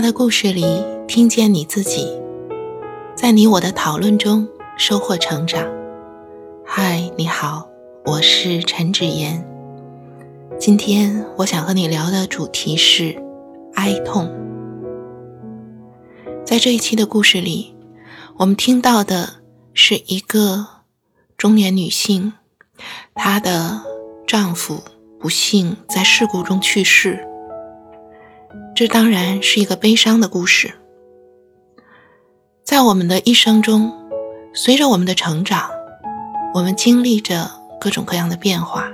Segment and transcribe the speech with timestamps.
[0.00, 0.64] 他的故事里
[1.06, 2.08] 听见你自己，
[3.14, 4.48] 在你我的讨论中
[4.78, 5.62] 收获成长。
[6.64, 7.68] 嗨，你好，
[8.06, 9.46] 我是陈芷妍。
[10.58, 13.22] 今天我想和你聊的主题是
[13.74, 14.26] 哀痛。
[16.46, 17.74] 在这一期的故事里，
[18.38, 19.34] 我们听到的
[19.74, 20.66] 是一个
[21.36, 22.32] 中年女性，
[23.14, 23.82] 她的
[24.26, 24.82] 丈夫
[25.18, 27.26] 不幸在事故中去世。
[28.80, 30.72] 这当然是一个悲伤的故事。
[32.64, 33.92] 在我们的一生中，
[34.54, 35.68] 随着我们的成长，
[36.54, 38.90] 我们经历着各种各样的变化。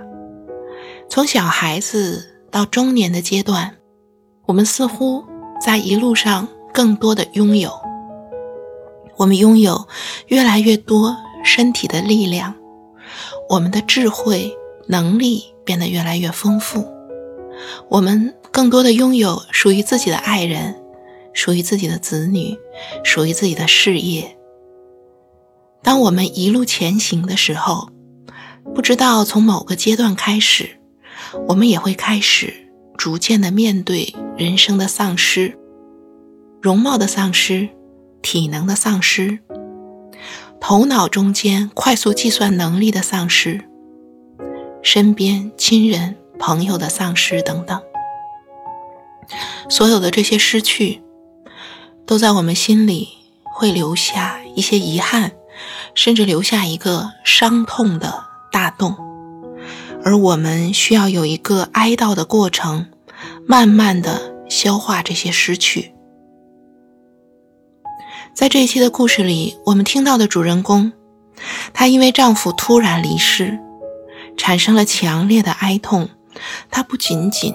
[1.08, 3.76] 从小孩子到中年的阶段，
[4.46, 5.24] 我们似乎
[5.64, 7.70] 在一路上更多的拥有。
[9.16, 9.86] 我们拥有
[10.26, 12.56] 越来越多身体的力量，
[13.48, 14.52] 我们的智慧
[14.88, 16.84] 能力变得越来越丰富，
[17.88, 20.74] 我们更多的拥有属于自己的爱人，
[21.34, 22.56] 属于自己的子女，
[23.04, 24.34] 属于自己的事业。
[25.82, 27.90] 当我们一路前行的时候，
[28.74, 30.70] 不知道从某个阶段开始。
[31.48, 32.50] 我们也会开始
[32.96, 35.54] 逐渐的面对人生的丧失，
[36.62, 37.68] 容貌的丧失，
[38.22, 39.38] 体能的丧失，
[40.58, 43.60] 头脑中间快速计算能力的丧失，
[44.82, 47.78] 身边亲人朋友的丧失等等。
[49.68, 51.02] 所有的这些失去，
[52.06, 53.08] 都在我们心里
[53.42, 55.32] 会留下一些遗憾，
[55.94, 58.96] 甚至留下一个伤痛的大洞。
[60.04, 62.86] 而我们需要有一个哀悼的过程，
[63.46, 65.92] 慢慢的消化这些失去。
[68.34, 70.92] 在这一期的故事里，我们听到的主人公，
[71.72, 73.58] 她因为丈夫突然离世，
[74.36, 76.08] 产生了强烈的哀痛。
[76.70, 77.54] 她不仅仅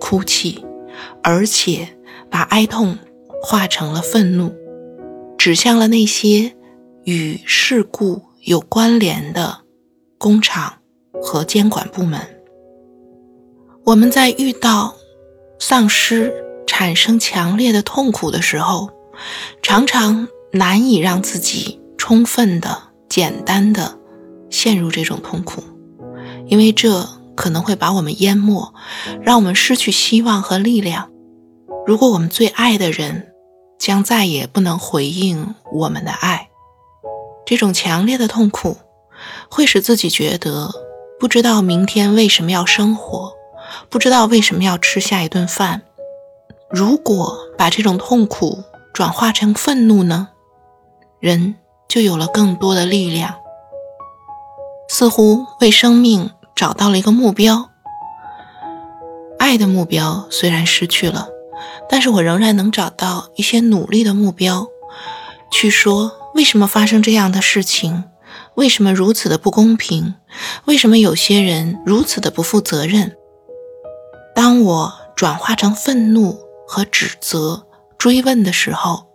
[0.00, 0.64] 哭泣，
[1.22, 1.88] 而且
[2.30, 2.98] 把哀痛
[3.42, 4.52] 化成了愤怒，
[5.38, 6.54] 指向了那些
[7.04, 9.60] 与事故有关联的
[10.18, 10.74] 工厂。
[11.22, 12.18] 和监管部门，
[13.84, 14.94] 我们在遇到
[15.58, 16.32] 丧失
[16.66, 18.88] 产生强烈的痛苦的时候，
[19.60, 23.98] 常常难以让自己充分的、简单的
[24.48, 25.62] 陷入这种痛苦，
[26.46, 27.06] 因为这
[27.40, 28.74] 可能会把我们淹没，
[29.22, 31.10] 让我们失去希望和力量。
[31.86, 33.32] 如果我们最爱的人
[33.78, 36.50] 将再也不能回应我们的爱，
[37.46, 38.76] 这种强烈的痛苦
[39.50, 40.70] 会使自己觉得。
[41.18, 43.32] 不知道明天为什么要生活，
[43.88, 45.80] 不知道为什么要吃下一顿饭。
[46.70, 50.28] 如果把这种痛苦转化成愤怒呢？
[51.20, 51.56] 人
[51.88, 53.34] 就有了更多的力量，
[54.90, 57.70] 似乎为生命找到了一个目标。
[59.38, 61.26] 爱的目标虽然失去了，
[61.88, 64.66] 但是我仍然能找到一些努力的目标，
[65.50, 68.04] 去说为什么发生这样的事情。
[68.56, 70.16] 为什么如此的不公平？
[70.66, 73.16] 为什么有些人如此的不负责任？
[74.34, 76.38] 当我转化成愤怒
[76.68, 77.64] 和指责、
[77.96, 79.06] 追问的时候，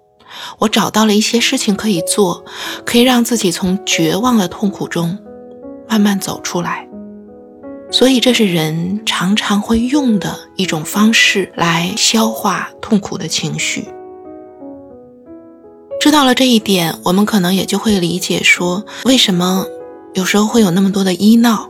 [0.62, 2.44] 我找到了一些事情可以做，
[2.84, 5.20] 可以让自己从绝望的痛苦中
[5.88, 6.88] 慢慢走出来。
[7.98, 13.88] 所以，这是人常常会用的一种方式来消化痛苦的情绪。
[16.02, 19.66] 知道了这一点，我们可能也就会理解说，为什么
[20.14, 21.70] 有时候会有那么多的医闹。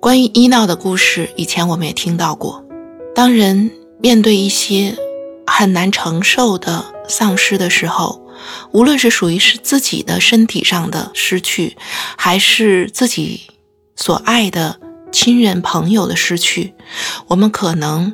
[0.00, 2.64] 关于医闹的故事，以前我们也听到过。
[3.14, 3.70] 当人
[4.00, 4.96] 面对一些
[5.46, 8.20] 很难承受的丧失的时候，
[8.72, 11.76] 无论是属于是自己的身体上的失去，
[12.18, 13.42] 还是自己
[13.94, 14.80] 所爱的
[15.14, 16.74] 亲人朋友的失去，
[17.28, 18.12] 我们可能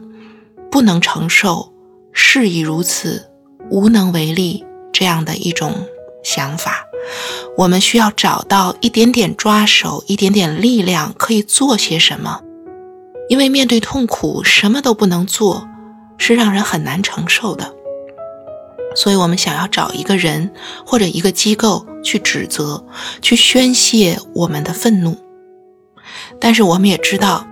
[0.71, 1.73] 不能承受，
[2.13, 3.31] 事已如此，
[3.71, 4.67] 无能为力。
[4.93, 5.73] 这样的一种
[6.23, 6.85] 想法，
[7.57, 12.43] 我们需要找到一点点抓手，一点点力量，可以做些什么？
[13.31, 15.67] 因为面对痛苦，什么都不能做，
[16.19, 17.73] 是让人很难承受的。
[18.95, 20.53] 所以，我们想要找一个人
[20.85, 22.85] 或者一个机构去指责、
[23.23, 25.17] 去宣泄我们的愤怒。
[26.41, 27.47] 但是，我们也知道，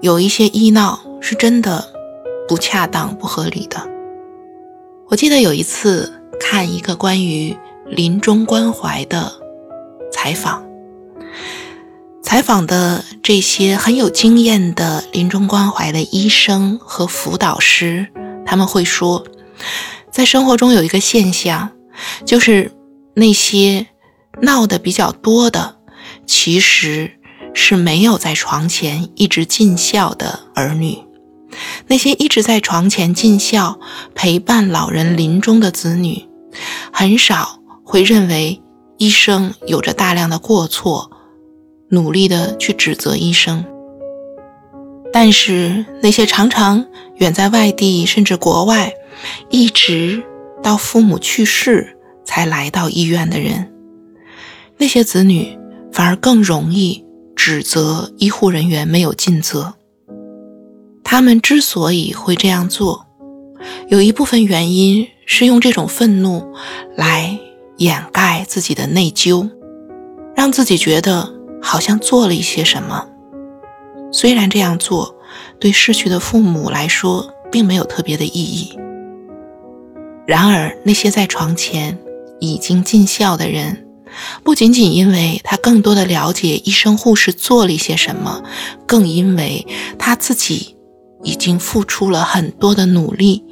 [0.00, 1.88] 有一些医闹是真的
[2.46, 3.88] 不恰当、不合理的。
[5.08, 6.12] 我记得有一次。
[6.38, 7.56] 看一个关于
[7.86, 9.32] 临终关怀的
[10.12, 10.62] 采访，
[12.22, 18.08] 采访的这些很有经验的临终关怀的医生和辅导师，
[18.44, 19.24] 他们会说，
[20.10, 21.70] 在生活中有一个现象，
[22.26, 22.70] 就是
[23.14, 23.86] 那些
[24.42, 25.76] 闹得比较多的，
[26.26, 27.15] 其实
[27.58, 30.98] 是没有在床前一直尽孝的儿女，
[31.86, 33.80] 那些一直在床前尽孝、
[34.14, 36.22] 陪伴老人临终的子女，
[36.92, 38.62] 很少会认为
[38.98, 41.10] 医生有着大量的过错，
[41.88, 43.64] 努力的去指责医生。
[45.10, 46.84] 但是那些常常
[47.16, 48.92] 远在外地甚至国外，
[49.48, 50.22] 一直
[50.62, 53.72] 到父母去世才来到医院的人，
[54.76, 55.58] 那些子女
[55.90, 57.02] 反而更容易
[57.46, 59.74] 指责医护人员没有尽责。
[61.04, 63.06] 他们之所以会这样做，
[63.86, 66.44] 有一部分原因是用这种愤怒
[66.96, 67.38] 来
[67.76, 69.48] 掩盖自己的内疚，
[70.34, 71.32] 让自己觉得
[71.62, 73.06] 好像做了一些什么。
[74.10, 75.14] 虽然这样做
[75.60, 78.76] 对逝去的父母来说并没有特别的意义，
[80.26, 81.96] 然而那些在床前
[82.40, 83.85] 已经尽孝的人，
[84.42, 88.42] 不仅仅因为他更多的了解医生护士做了一些什么，
[88.86, 89.66] 更因为
[89.98, 90.74] 他自己。
[91.24, 93.42] 已经付出了很多的努力，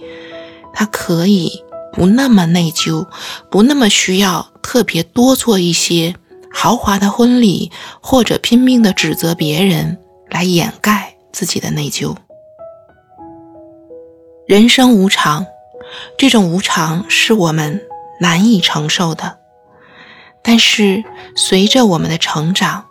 [0.72, 3.08] 他可以不那么内疚，
[3.50, 6.14] 不那么需要特别多做一些
[6.52, 9.98] 豪华的婚礼，或者拼命的指责别人
[10.30, 12.14] 来掩盖自己的内疚。
[14.46, 15.44] 人生无常，
[16.16, 17.80] 这种无常是我们
[18.20, 19.38] 难以承受的，
[20.44, 21.02] 但是
[21.34, 22.84] 随着我们的成长。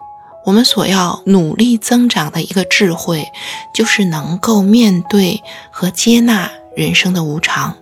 [0.46, 3.26] 我们所要努力增长的一个智慧，
[3.74, 5.42] 就是能够面对
[5.72, 7.78] 和接纳人生的无常。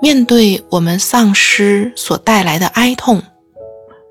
[0.00, 3.22] 面对我们丧失所带来的哀痛，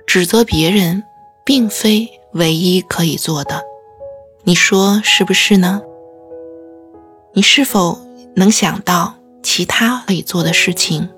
[0.05, 1.03] 指责别人
[1.43, 3.63] 并非唯一可以做的。
[4.43, 5.81] 你说是不是呢？
[7.33, 7.97] 你是否
[8.35, 11.09] 能想到其他可以做的事情？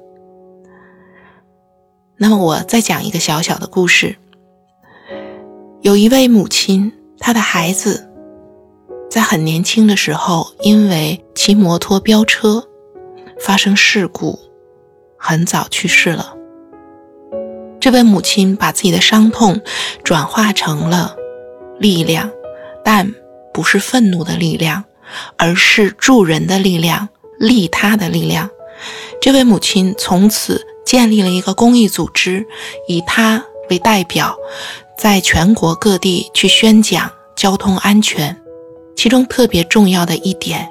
[2.17, 4.15] 那么，我再讲一个小小的故事。
[5.81, 8.09] 有一位母亲，她的孩子
[9.09, 12.67] 在很年轻的时候，因为骑摩托飙车
[13.39, 14.39] 发生事故，
[15.17, 16.35] 很早去世了。
[17.81, 19.61] 这位母亲把自己的伤痛
[20.03, 21.15] 转化成了
[21.77, 22.31] 力量，
[22.83, 23.13] 但
[23.53, 24.85] 不是愤怒的力量，
[25.37, 28.49] 而是助人的力量、利他的力量。
[29.21, 32.45] 这位母亲从此建立了一个公益组织，
[32.87, 34.37] 以他为代表。
[34.97, 38.41] 在全国各地去宣讲交通安全，
[38.95, 40.69] 其中特别重要的一点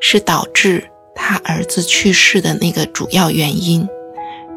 [0.00, 3.88] 是导致他儿子去世的那个主要原因，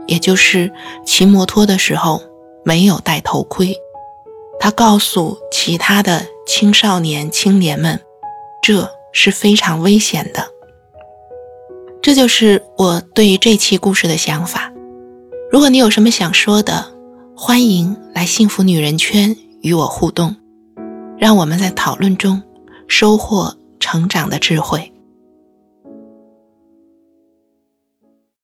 [0.08, 0.72] 也就是
[1.06, 2.24] 骑摩托的时候
[2.64, 3.78] 没有戴头盔。
[4.60, 8.02] 他告诉其他的青少年青年们，
[8.64, 10.48] 这是非常危险的。
[12.02, 14.72] 这就是我对于这期故事的想法。
[15.52, 16.86] 如果你有什么想说的，
[17.36, 20.36] 欢迎来幸福女人圈与我互动，
[21.18, 22.42] 让我们在讨论中
[22.88, 24.92] 收获成长的智慧。